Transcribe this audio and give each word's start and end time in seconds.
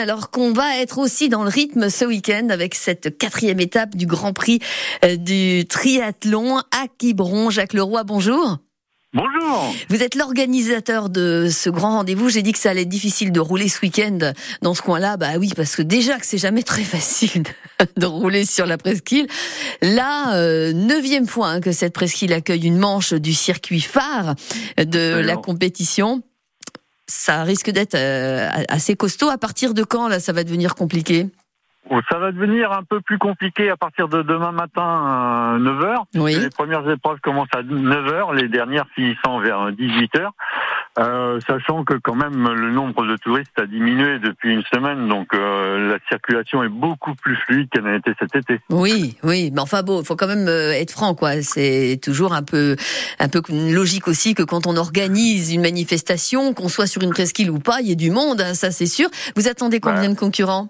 Alors 0.00 0.30
qu'on 0.30 0.52
va 0.52 0.78
être 0.78 0.98
aussi 0.98 1.28
dans 1.28 1.42
le 1.42 1.48
rythme 1.48 1.90
ce 1.90 2.04
week-end 2.04 2.50
avec 2.50 2.76
cette 2.76 3.18
quatrième 3.18 3.58
étape 3.58 3.96
du 3.96 4.06
Grand 4.06 4.32
Prix 4.32 4.60
euh, 5.04 5.16
du 5.16 5.66
triathlon 5.66 6.58
à 6.58 6.86
Quiberon. 6.98 7.50
Jacques 7.50 7.72
Leroy, 7.72 8.04
bonjour. 8.04 8.58
Bonjour. 9.12 9.74
Vous 9.88 10.00
êtes 10.04 10.14
l'organisateur 10.14 11.08
de 11.08 11.48
ce 11.50 11.68
grand 11.68 11.96
rendez-vous. 11.96 12.28
J'ai 12.28 12.42
dit 12.42 12.52
que 12.52 12.60
ça 12.60 12.70
allait 12.70 12.82
être 12.82 12.88
difficile 12.88 13.32
de 13.32 13.40
rouler 13.40 13.68
ce 13.68 13.80
week-end 13.80 14.18
dans 14.62 14.72
ce 14.72 14.82
coin-là. 14.82 15.16
Bah 15.16 15.30
oui, 15.36 15.52
parce 15.56 15.74
que 15.74 15.82
déjà 15.82 16.16
que 16.20 16.26
c'est 16.26 16.38
jamais 16.38 16.62
très 16.62 16.82
facile 16.84 17.42
de 17.96 18.06
rouler 18.06 18.44
sur 18.44 18.66
la 18.66 18.78
presqu'île. 18.78 19.26
Là, 19.82 20.36
euh, 20.36 20.72
neuvième 20.72 21.26
fois 21.26 21.48
hein, 21.48 21.60
que 21.60 21.72
cette 21.72 21.92
presqu'île 21.92 22.32
accueille 22.34 22.68
une 22.68 22.78
manche 22.78 23.14
du 23.14 23.34
circuit 23.34 23.80
phare 23.80 24.36
de 24.76 25.18
la 25.18 25.34
compétition 25.34 26.22
ça 27.08 27.42
risque 27.42 27.70
d'être 27.70 27.94
euh, 27.94 28.48
assez 28.68 28.94
costaud. 28.94 29.28
À 29.28 29.38
partir 29.38 29.74
de 29.74 29.82
quand, 29.82 30.08
là, 30.08 30.20
ça 30.20 30.32
va 30.32 30.44
devenir 30.44 30.74
compliqué? 30.74 31.26
Oh, 31.90 32.00
ça 32.10 32.18
va 32.18 32.32
devenir 32.32 32.70
un 32.72 32.82
peu 32.82 33.00
plus 33.00 33.16
compliqué 33.16 33.70
à 33.70 33.76
partir 33.76 34.08
de 34.08 34.20
demain 34.20 34.52
matin, 34.52 35.58
9h. 35.58 36.04
Oui. 36.16 36.34
Les 36.38 36.50
premières 36.50 36.88
épreuves 36.90 37.18
commencent 37.20 37.48
à 37.54 37.62
9h, 37.62 38.34
les 38.34 38.48
dernières 38.48 38.86
finissant 38.94 39.40
vers 39.40 39.70
18h. 39.72 40.28
Euh, 40.98 41.38
sachant 41.46 41.84
que 41.84 41.94
quand 41.94 42.16
même 42.16 42.48
le 42.48 42.72
nombre 42.72 43.06
de 43.06 43.16
touristes 43.18 43.56
a 43.56 43.66
diminué 43.66 44.18
depuis 44.18 44.52
une 44.52 44.64
semaine, 44.64 45.08
donc 45.08 45.32
euh, 45.32 45.92
la 45.92 45.98
circulation 46.08 46.64
est 46.64 46.68
beaucoup 46.68 47.14
plus 47.14 47.36
fluide 47.36 47.68
qu'elle 47.70 47.84
n'a 47.84 47.94
été 47.94 48.12
cet 48.18 48.34
été. 48.34 48.60
Oui, 48.70 49.16
oui, 49.22 49.52
mais 49.54 49.60
enfin 49.60 49.84
bon, 49.84 50.00
il 50.00 50.04
faut 50.04 50.16
quand 50.16 50.26
même 50.26 50.48
euh, 50.48 50.72
être 50.72 50.90
franc, 50.90 51.14
quoi. 51.14 51.40
C'est 51.42 52.00
toujours 52.02 52.32
un 52.34 52.42
peu, 52.42 52.74
un 53.20 53.28
peu 53.28 53.40
logique 53.48 54.08
aussi 54.08 54.34
que 54.34 54.42
quand 54.42 54.66
on 54.66 54.76
organise 54.76 55.54
une 55.54 55.62
manifestation, 55.62 56.52
qu'on 56.52 56.68
soit 56.68 56.88
sur 56.88 57.02
une 57.02 57.10
presqu'île 57.10 57.52
ou 57.52 57.60
pas, 57.60 57.80
il 57.80 57.88
y 57.88 57.92
ait 57.92 57.96
du 57.96 58.10
monde, 58.10 58.40
hein, 58.40 58.54
ça 58.54 58.72
c'est 58.72 58.86
sûr. 58.86 59.08
Vous 59.36 59.46
attendez 59.46 59.78
combien 59.78 60.10
de 60.10 60.18
concurrents? 60.18 60.68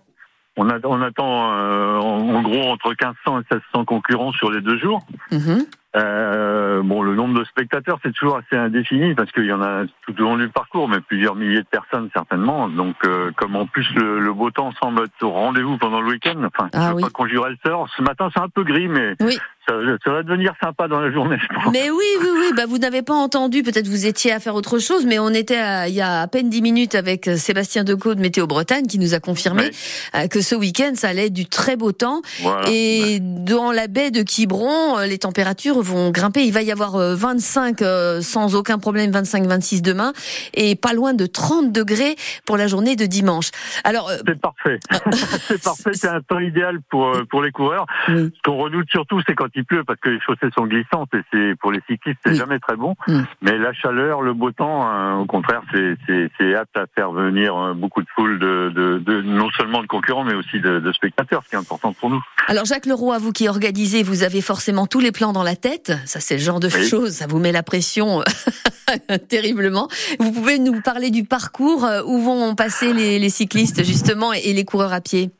on, 0.58 0.68
attend 0.68 1.24
en, 1.24 2.42
gros 2.42 2.64
entre 2.64 2.88
1500 2.88 3.40
et 3.40 3.54
1600 3.54 3.84
concurrents 3.86 4.32
sur 4.32 4.50
les 4.50 4.60
deux 4.60 4.76
jours. 4.76 5.06
Mm-hmm. 5.30 5.66
Euh, 5.98 6.82
bon, 6.82 7.02
le 7.02 7.14
nombre 7.14 7.38
de 7.38 7.44
spectateurs, 7.44 7.98
c'est 8.02 8.12
toujours 8.12 8.36
assez 8.38 8.56
indéfini 8.56 9.14
parce 9.14 9.32
qu'il 9.32 9.46
y 9.46 9.52
en 9.52 9.62
a 9.62 9.84
tout 10.06 10.20
au 10.20 10.22
long 10.22 10.36
du 10.36 10.48
parcours, 10.48 10.88
mais 10.88 11.00
plusieurs 11.00 11.34
milliers 11.34 11.62
de 11.62 11.66
personnes 11.66 12.08
certainement. 12.12 12.68
Donc, 12.68 12.96
euh, 13.04 13.30
comme 13.36 13.56
en 13.56 13.66
plus 13.66 13.86
le, 13.94 14.32
beau 14.32 14.50
temps 14.50 14.72
semble 14.80 15.04
être 15.04 15.22
au 15.22 15.30
rendez-vous 15.30 15.78
pendant 15.78 16.00
le 16.00 16.08
week-end, 16.08 16.36
enfin, 16.44 16.68
ah, 16.72 16.90
je 16.90 16.94
veux 16.94 17.00
pas 17.00 17.10
conjurer 17.10 17.50
le 17.50 17.56
sort. 17.64 17.88
Ce 17.96 18.02
matin, 18.02 18.28
c'est 18.32 18.40
un 18.40 18.48
peu 18.48 18.62
gris, 18.62 18.88
mais 18.88 19.14
oui 19.20 19.38
ça, 19.68 20.10
va 20.12 20.22
devenir 20.22 20.54
sympa 20.62 20.88
dans 20.88 21.00
la 21.00 21.12
journée, 21.12 21.36
je 21.40 21.54
pense. 21.54 21.72
Mais 21.72 21.90
oui, 21.90 22.04
oui, 22.20 22.28
oui. 22.32 22.50
Bah, 22.56 22.64
vous 22.66 22.78
n'avez 22.78 23.02
pas 23.02 23.14
entendu, 23.14 23.62
peut-être 23.62 23.86
vous 23.86 24.06
étiez 24.06 24.32
à 24.32 24.40
faire 24.40 24.54
autre 24.54 24.78
chose, 24.78 25.04
mais 25.06 25.18
on 25.18 25.30
était 25.30 25.88
il 25.88 25.94
y 25.94 26.00
a 26.00 26.22
à 26.22 26.26
peine 26.26 26.48
dix 26.48 26.62
minutes 26.62 26.94
avec 26.94 27.28
euh, 27.28 27.36
Sébastien 27.36 27.84
Decaux 27.84 28.14
de 28.14 28.20
Météo 28.20 28.46
Bretagne 28.46 28.86
qui 28.86 28.98
nous 28.98 29.14
a 29.14 29.20
confirmé 29.20 29.70
euh, 30.14 30.26
que 30.28 30.40
ce 30.40 30.54
week-end, 30.54 30.92
ça 30.94 31.08
allait 31.08 31.26
être 31.26 31.32
du 31.32 31.46
très 31.46 31.76
beau 31.76 31.92
temps. 31.92 32.22
Et 32.70 33.18
dans 33.20 33.72
la 33.72 33.88
baie 33.88 34.10
de 34.10 34.22
Quiberon, 34.22 34.98
les 35.00 35.18
températures 35.18 35.80
vont 35.88 36.10
grimper. 36.10 36.44
Il 36.44 36.52
va 36.52 36.62
y 36.62 36.72
avoir 36.72 36.96
25 36.98 37.82
sans 38.20 38.54
aucun 38.54 38.78
problème, 38.78 39.10
25-26 39.10 39.82
demain, 39.82 40.12
et 40.54 40.76
pas 40.76 40.92
loin 40.92 41.14
de 41.14 41.26
30 41.26 41.72
degrés 41.72 42.16
pour 42.46 42.56
la 42.56 42.66
journée 42.66 42.96
de 42.96 43.06
dimanche. 43.06 43.50
Alors 43.84 44.10
c'est 44.26 44.40
parfait. 44.40 44.78
c'est 45.40 45.62
parfait. 45.62 45.90
C'est 45.94 46.08
un 46.08 46.20
temps 46.20 46.40
idéal 46.40 46.78
pour 46.90 47.12
pour 47.30 47.42
les 47.42 47.50
coureurs. 47.50 47.86
Ce 48.06 48.30
qu'on 48.44 48.56
redoute 48.56 48.88
surtout, 48.90 49.20
c'est 49.26 49.34
quand 49.34 49.48
il 49.54 49.64
pleut 49.64 49.84
parce 49.84 50.00
que 50.00 50.10
les 50.10 50.20
chaussées 50.20 50.50
sont 50.56 50.66
glissantes 50.66 51.08
et 51.14 51.22
c'est 51.32 51.54
pour 51.60 51.72
les 51.72 51.80
cyclistes 51.88 52.18
c'est 52.24 52.34
jamais 52.34 52.58
très 52.58 52.76
bon. 52.76 52.94
Mm. 53.06 53.20
Mais 53.42 53.58
la 53.58 53.72
chaleur, 53.72 54.22
le 54.22 54.34
beau 54.34 54.50
temps, 54.52 54.86
hein, 54.86 55.18
au 55.18 55.26
contraire, 55.26 55.62
c'est 55.72 56.54
apte 56.54 56.76
à 56.76 56.86
faire 56.94 57.12
venir 57.12 57.74
beaucoup 57.74 58.02
de 58.02 58.08
foules 58.14 58.38
de, 58.38 58.72
de, 58.74 58.98
de, 58.98 59.22
non 59.22 59.48
seulement 59.56 59.82
de 59.82 59.86
concurrents 59.86 60.24
mais 60.24 60.34
aussi 60.34 60.60
de, 60.60 60.80
de, 60.80 60.92
spectateurs, 60.92 61.42
ce 61.44 61.50
qui 61.50 61.54
est 61.54 61.58
important 61.58 61.92
pour 61.92 62.10
nous. 62.10 62.22
Alors 62.46 62.64
Jacques 62.64 62.86
Leroy, 62.86 63.18
vous 63.18 63.32
qui 63.32 63.48
organisez, 63.48 64.02
vous 64.02 64.22
avez 64.22 64.40
forcément 64.40 64.86
tous 64.86 65.00
les 65.00 65.12
plans 65.12 65.32
dans 65.32 65.42
la 65.42 65.56
tête. 65.56 65.67
Ça 66.04 66.20
c'est 66.20 66.34
le 66.34 66.40
genre 66.40 66.60
de 66.60 66.68
choses, 66.68 67.12
ça 67.12 67.26
vous 67.26 67.38
met 67.38 67.52
la 67.52 67.62
pression 67.62 68.22
terriblement. 69.28 69.88
Vous 70.18 70.32
pouvez 70.32 70.58
nous 70.58 70.80
parler 70.80 71.10
du 71.10 71.24
parcours 71.24 71.84
euh, 71.84 72.02
où 72.04 72.18
vont 72.20 72.54
passer 72.54 72.92
les, 72.92 73.18
les 73.18 73.30
cyclistes 73.30 73.84
justement 73.84 74.32
et 74.32 74.52
les 74.52 74.64
coureurs 74.64 74.92
à 74.92 75.00
pied? 75.00 75.30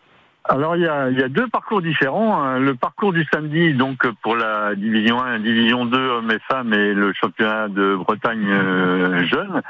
Alors 0.49 0.77
il 0.77 0.83
y 0.83 0.89
a, 0.89 1.11
il 1.11 1.19
y 1.19 1.23
a 1.23 1.29
deux 1.29 1.47
parcours 1.47 1.83
différents. 1.83 2.43
Hein. 2.43 2.59
Le 2.59 2.75
parcours 2.75 3.13
du 3.13 3.27
samedi, 3.31 3.75
donc 3.75 4.07
pour 4.23 4.35
la 4.35 4.75
division 4.75 5.23
1, 5.23 5.41
division 5.41 5.85
2 5.85 5.99
hommes 5.99 6.31
et 6.31 6.39
femmes 6.51 6.73
et 6.73 6.95
le 6.95 7.13
championnat 7.13 7.69
de 7.69 7.95
Bretagne 7.97 8.47
euh, 8.49 9.25
jeune. 9.27 9.63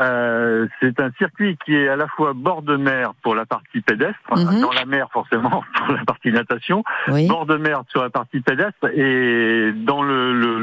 Euh, 0.00 0.66
c'est 0.80 1.00
un 1.00 1.10
circuit 1.18 1.58
qui 1.64 1.74
est 1.74 1.88
à 1.88 1.96
la 1.96 2.06
fois 2.08 2.32
bord 2.34 2.62
de 2.62 2.76
mer 2.76 3.12
pour 3.22 3.34
la 3.34 3.44
partie 3.44 3.82
pédestre, 3.82 4.18
mhm. 4.34 4.62
dans 4.62 4.72
la 4.72 4.86
mer 4.86 5.08
forcément 5.12 5.62
pour 5.76 5.94
la 5.94 6.04
partie 6.04 6.32
natation, 6.32 6.82
bord 7.28 7.44
de 7.44 7.56
mer 7.56 7.82
sur 7.90 8.02
la 8.02 8.10
partie 8.10 8.40
pédestre 8.40 8.88
et 8.94 9.72
dans 9.72 10.01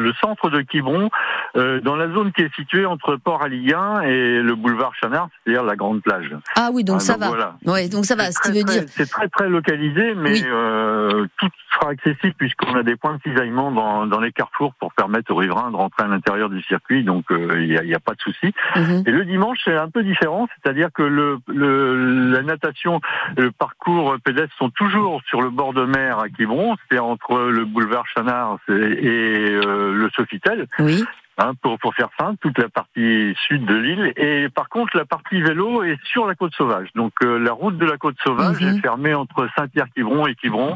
le, 0.09 0.13
centre 0.21 0.49
de 0.49 0.61
Quiberon, 0.61 1.09
euh, 1.55 1.79
dans 1.81 1.95
la 1.95 2.09
zone 2.09 2.31
qui 2.31 2.41
est 2.41 2.53
située 2.55 2.85
entre 2.85 3.15
Port 3.15 3.41
Aliguin 3.41 4.01
et 4.01 4.41
le 4.41 4.55
boulevard 4.55 4.93
Chanard, 4.95 5.29
c'est-à-dire 5.43 5.63
la 5.63 5.75
grande 5.75 6.01
plage. 6.01 6.35
Ah 6.55 6.69
oui, 6.73 6.83
donc 6.83 6.97
ah, 6.97 7.05
ça 7.05 7.17
va. 7.17 7.27
Voilà. 7.27 7.55
Ouais, 7.65 7.89
donc 7.89 8.05
ça 8.05 8.15
va. 8.15 8.31
Ce 8.31 8.39
qui 8.41 8.57
veut 8.57 8.63
dire. 8.63 8.83
C'est 8.87 9.09
très 9.09 9.27
très 9.29 9.49
localisé, 9.49 10.15
mais 10.15 10.41
euh, 10.45 11.25
tout 11.37 11.49
sera 11.73 11.91
accessible 11.91 12.33
puisqu'on 12.37 12.75
a 12.75 12.83
des 12.83 12.95
points 12.95 13.15
de 13.15 13.21
cisaillement 13.29 13.71
dans, 13.71 14.05
dans, 14.05 14.19
les 14.19 14.31
carrefours 14.31 14.73
pour 14.75 14.93
permettre 14.93 15.31
aux 15.31 15.35
riverains 15.35 15.71
de 15.71 15.75
rentrer 15.75 16.03
à 16.03 16.07
l'intérieur 16.07 16.49
du 16.49 16.61
circuit, 16.63 17.03
donc 17.03 17.31
euh, 17.31 17.61
il 17.61 17.69
n'y 17.69 17.93
a, 17.93 17.97
a, 17.97 17.99
pas 17.99 18.13
de 18.13 18.21
souci. 18.21 18.53
Mhm. 18.75 19.03
Et 19.05 19.11
le 19.11 19.25
dimanche, 19.25 19.59
c'est 19.63 19.75
un 19.75 19.89
peu 19.89 20.03
différent, 20.03 20.47
c'est-à-dire 20.55 20.89
que 20.93 21.03
le, 21.03 21.39
le, 21.47 22.31
la 22.31 22.41
natation, 22.41 23.01
le 23.37 23.51
parcours 23.51 24.15
pédestre 24.23 24.55
sont 24.57 24.69
toujours 24.69 25.21
sur 25.27 25.41
le 25.41 25.49
bord 25.49 25.73
de 25.73 25.85
mer 25.85 26.19
à 26.19 26.29
Quiberon, 26.29 26.75
c'est 26.91 26.99
entre 26.99 27.39
le 27.39 27.65
boulevard 27.65 28.05
Chanard 28.07 28.57
et, 28.69 28.71
euh, 28.71 29.93
le 29.99 30.09
Sofitel. 30.09 30.67
Oui. 30.79 31.03
Hein, 31.41 31.53
pour, 31.61 31.79
pour 31.79 31.95
faire 31.95 32.09
simple, 32.19 32.35
toute 32.41 32.57
la 32.57 32.67
partie 32.67 33.33
sud 33.47 33.65
de 33.65 33.73
l'île. 33.73 34.13
Et 34.17 34.49
par 34.49 34.67
contre, 34.67 34.97
la 34.97 35.05
partie 35.05 35.41
vélo 35.41 35.83
est 35.83 35.97
sur 36.11 36.27
la 36.27 36.35
côte 36.35 36.53
sauvage. 36.53 36.89
Donc 36.95 37.13
euh, 37.23 37.39
la 37.39 37.53
route 37.53 37.77
de 37.77 37.85
la 37.85 37.97
côte 37.97 38.17
sauvage 38.21 38.59
mhm. 38.59 38.75
est 38.75 38.81
fermée 38.81 39.13
entre 39.13 39.47
Saint-Pierre-Quivron 39.55 40.27
et 40.27 40.35
Quivron 40.35 40.75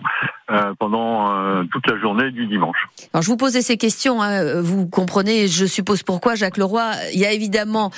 euh, 0.51 0.73
pendant 0.79 1.35
euh, 1.35 1.63
toute 1.69 1.85
la 1.89 1.99
journée 1.99 2.31
du 2.31 2.47
dimanche. 2.47 2.87
Alors 3.11 3.23
je 3.23 3.27
vous 3.27 3.35
posais 3.35 3.61
ces 3.61 3.75
questions, 3.75 4.21
hein, 4.21 4.61
vous 4.61 4.87
comprenez, 4.87 5.49
je 5.49 5.65
suppose 5.65 6.01
pourquoi, 6.01 6.35
Jacques 6.35 6.55
Leroy. 6.55 6.91
Il 7.13 7.19
y 7.19 7.25
a 7.25 7.33
évidemment 7.33 7.91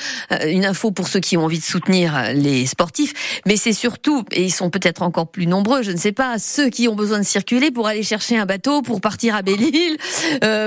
une 0.48 0.66
info 0.66 0.90
pour 0.90 1.08
ceux 1.08 1.20
qui 1.20 1.38
ont 1.38 1.44
envie 1.44 1.60
de 1.60 1.64
soutenir 1.64 2.14
les 2.34 2.66
sportifs, 2.66 3.42
mais 3.46 3.58
c'est 3.58 3.74
surtout, 3.74 4.26
et 4.32 4.44
ils 4.44 4.52
sont 4.52 4.72
peut-être 4.72 5.04
encore 5.04 5.30
plus 5.30 5.46
nombreux, 5.46 5.84
je 5.84 5.92
ne 5.92 5.98
sais 5.98 6.14
pas, 6.14 6.40
ceux 6.40 6.70
qui 6.70 6.88
ont 6.88 6.96
besoin 6.96 7.20
de 7.20 7.26
circuler 7.26 7.70
pour 7.70 7.88
aller 7.88 8.02
chercher 8.02 8.40
un 8.40 8.48
bateau 8.48 8.82
pour 8.82 9.02
partir 9.02 9.36
à 9.36 9.44
Belle-Île 9.44 9.98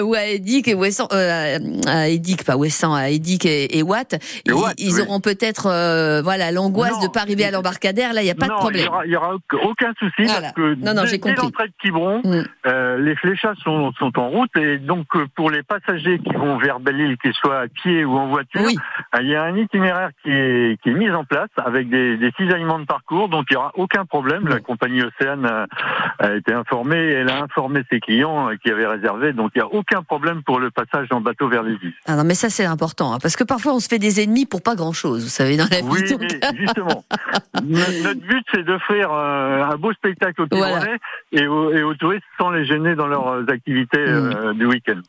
ou 0.05 0.15
à 0.15 0.27
Edic 0.27 0.69
et 0.69 0.75
Ouessant 0.75 1.09
à 1.89 2.09
Edic, 2.09 2.45
pas 2.45 2.57
Wesson, 2.57 2.93
à 2.95 3.11
Edic 3.11 3.47
et, 3.47 3.79
et 3.79 3.83
Watt, 3.83 4.17
ils, 4.47 5.01
auront 5.01 5.21
peut-être 5.21 5.67
euh, 5.67 6.23
voilà 6.23 6.53
l'angoisse 6.53 6.99
de 7.01 7.07
ne 7.07 7.13
pas 7.13 7.21
arriver 7.21 7.45
à 7.45 7.51
l'embarcadère. 7.51 8.13
Là, 8.13 8.23
il 8.23 8.25
n'y 8.25 8.31
a 8.31 8.35
pas 8.35 8.49
de 8.49 8.53
problème. 8.53 8.89
Il 9.05 9.11
n'y 9.11 9.17
aura, 9.17 9.35
aucun 9.65 9.93
souci 9.99 10.27
parce 10.27 10.53
que 10.53 10.75
non, 10.75 10.95
non, 10.95 11.05
dès, 11.05 11.35
l'entrée 11.35 11.69
de 11.69 11.73
Quiberon, 11.81 12.21
mm. 12.25 12.45
euh, 12.67 12.99
les 12.99 13.17
fléchas 13.17 13.55
sont, 13.63 13.93
sont 13.99 14.19
en 14.19 14.29
route 14.29 14.55
et 14.57 14.79
donc 14.79 15.07
euh, 15.17 15.27
pour 15.35 15.51
les 15.51 15.63
passagers 15.63 16.19
qui 16.19 16.33
vont 16.33 16.59
vers 16.59 16.81
Belle-Île, 16.81 17.17
qu'ils 17.19 17.35
soient 17.35 17.61
à 17.61 17.69
pied 17.69 18.05
ou 18.05 18.17
en 18.17 18.29
voiture, 18.29 18.69
il 19.21 19.27
y 19.27 19.35
a 19.35 19.43
un 19.43 19.57
itinéraire 19.57 20.11
qui 20.23 20.31
est, 20.31 20.81
qui 20.83 20.91
est 20.91 20.95
mis 20.95 21.11
en 21.11 21.25
place 21.25 21.49
avec 21.57 21.89
des, 21.89 22.17
des 22.17 22.33
cisaillements 22.37 22.79
de 22.79 22.87
parcours, 22.87 23.29
donc 23.29 23.47
il 23.51 23.55
n'y 23.55 23.59
aura 23.59 23.73
aucun 23.75 24.05
problème. 24.05 24.47
La 24.49 24.61
compagnie 24.61 25.03
Océane 25.03 25.47
a, 25.47 25.67
a, 26.19 26.35
été 26.35 26.53
informée, 26.53 26.97
elle 26.97 27.31
a 27.31 27.43
informé 27.43 27.83
ses 27.91 28.01
clients 28.01 28.51
qui 28.63 28.71
avaient 28.71 28.87
réservé, 28.87 29.33
donc 29.33 29.53
il 29.55 29.59
n'y 29.59 29.63
a 29.63 29.73
aucun 29.73 30.03
problème 30.03 30.43
pour 30.43 30.59
le 30.61 30.71
passage 30.71 31.09
en 31.11 31.21
bateau 31.21 31.49
vers 31.49 31.63
Ah 32.07 32.17
non, 32.17 32.25
mais 32.25 32.35
ça 32.35 32.51
c'est 32.51 32.65
important, 32.65 33.13
hein, 33.13 33.19
parce 33.21 33.37
que 33.37 33.45
parfois 33.45 33.75
on 33.75 33.81
se 33.81 33.89
fait 33.89 33.99
des 33.99 34.23
ennemis 34.23 34.47
pour 34.47 34.63
pas 34.63 34.75
grand-chose, 34.75 35.25
vous 35.25 35.31
savez, 35.31 35.57
dans 35.57 35.69
la 35.71 35.81
vie. 35.81 35.87
Oui, 35.89 36.01
justement. 36.59 37.05
Notre 37.63 38.21
but 38.21 38.45
c'est 38.55 38.65
d'offrir 38.65 39.13
euh, 39.13 39.63
un 39.65 39.77
beau 39.77 39.93
spectacle 39.93 40.43
aux 40.43 40.47
Timonais 40.47 40.99
et, 41.33 41.47
aux, 41.47 41.95
touristes 41.95 42.25
sans 42.39 42.51
les 42.51 42.65
gêner 42.65 42.95
dans 42.95 43.07
leurs 43.07 43.29
euh, 43.29 43.47
activités 43.49 43.99
euh, 43.99 44.53
mm. 44.53 44.59
du 44.59 44.67
week-end. 44.67 45.01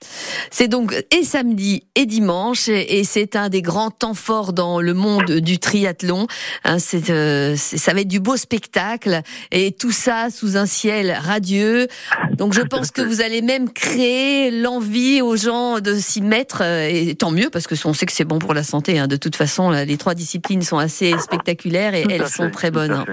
C'est 0.52 0.68
donc 0.68 0.94
et 1.12 1.24
samedi 1.24 1.84
et 1.96 2.06
dimanche, 2.06 2.70
et, 2.70 3.04
c'est 3.04 3.36
un 3.36 3.50
des 3.50 3.62
grands 3.62 3.92
temps 3.92 4.14
forts 4.14 4.54
dans 4.54 4.82
le 4.82 4.94
monde 4.94 5.26
du 5.26 5.60
triathlon. 5.60 6.28
Hein, 6.64 6.80
c'est, 6.80 7.56
ça 7.56 7.94
va 7.94 8.02
être 8.02 8.08
du 8.08 8.20
beau 8.20 8.36
spectacle, 8.36 9.22
et 9.52 9.72
tout 9.72 9.92
ça 9.92 10.30
sous 10.30 10.58
un 10.58 10.66
ciel 10.66 11.12
radieux. 11.12 11.88
Donc 12.34 12.54
je 12.54 12.62
pense 12.62 12.92
que 12.92 13.02
vous 13.10 13.22
allez 13.22 13.42
même 13.42 13.72
créer 13.72 14.52
l'envie 14.52 15.22
aux 15.22 15.36
gens 15.36 15.80
de 15.80 15.96
s'y 15.96 16.22
mettre 16.22 16.49
et 16.62 17.16
tant 17.16 17.32
mieux 17.32 17.50
parce 17.50 17.68
que 17.68 17.76
on 17.86 17.94
sait 17.94 18.06
que 18.06 18.12
c'est 18.12 18.26
bon 18.26 18.40
pour 18.40 18.54
la 18.54 18.64
santé. 18.64 19.00
Hein. 19.00 19.08
De 19.08 19.16
toute 19.16 19.36
façon, 19.36 19.70
les 19.72 19.98
trois 19.98 20.16
disciplines 20.16 20.62
sont 20.62 20.78
assez 20.78 21.14
spectaculaires 21.20 21.94
et 21.94 22.06
elles 22.10 22.28
sont 22.28 22.50
très 22.50 22.72
bonnes. 22.72 22.92
Hein. 22.92 23.06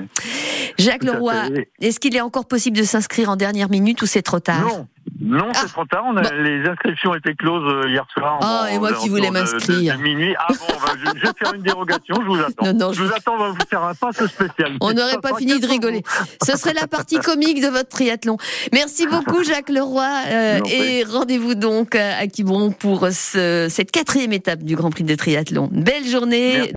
Jacques 0.79 1.05
Leroy, 1.05 1.35
est-ce 1.81 2.01
qu'il 2.01 2.17
est 2.17 2.21
encore 2.21 2.47
possible 2.47 2.77
de 2.77 2.83
s'inscrire 2.83 3.31
en 3.31 3.37
dernière 3.37 3.71
minute 3.71 4.03
ou 4.03 4.07
c'est 4.07 4.23
trop 4.23 4.41
tard? 4.41 4.63
Non, 4.63 4.87
Non, 5.21 5.49
c'est 5.53 5.65
ah. 5.65 5.69
trop 5.69 5.85
tard. 5.85 6.05
On 6.07 6.17
a, 6.17 6.33
Les 6.35 6.69
inscriptions 6.69 7.15
étaient 7.15 7.35
closes 7.35 7.73
euh, 7.73 7.89
hier 7.89 8.07
soir. 8.13 8.39
Ah, 8.43 8.67
et 8.71 8.79
moi 8.79 8.93
qui 8.93 9.09
voulais 9.09 9.31
m'inscrire. 9.31 9.99
minuit. 9.99 10.35
Ah 10.39 10.49
bon, 10.49 10.75
bah, 10.83 10.93
je, 10.99 11.21
vais 11.21 11.33
faire 11.39 11.55
une 11.55 11.63
dérogation, 11.63 12.17
je 12.21 12.27
vous 12.27 12.41
attends. 12.41 12.67
Non, 12.67 12.75
non, 12.75 12.93
je... 12.93 13.03
vous 13.03 13.13
attends, 13.13 13.35
on 13.35 13.39
va 13.39 13.49
vous 13.51 13.57
faire 13.69 13.83
un 13.83 13.95
passe 13.95 14.27
spécial. 14.27 14.77
On 14.81 14.93
n'aurait 14.93 15.21
pas 15.21 15.35
fini 15.37 15.59
de 15.59 15.67
rigoler. 15.67 16.03
Ce 16.43 16.57
serait 16.57 16.75
la 16.75 16.87
partie 16.87 17.19
comique 17.19 17.63
de 17.63 17.69
votre 17.69 17.89
triathlon. 17.89 18.37
Merci 18.73 19.07
beaucoup, 19.07 19.43
Jacques 19.43 19.71
Leroy. 19.71 20.03
Euh, 20.29 20.61
et 20.71 21.05
rendez-vous 21.05 21.55
donc 21.55 21.95
à 21.95 22.27
Quiberon 22.27 22.71
pour 22.71 23.07
ce, 23.11 23.69
cette 23.71 23.91
quatrième 23.91 24.33
étape 24.33 24.63
du 24.63 24.77
Grand 24.77 24.91
Prix 24.91 25.05
de 25.05 25.15
triathlon. 25.15 25.69
Belle 25.73 26.07
journée. 26.07 26.73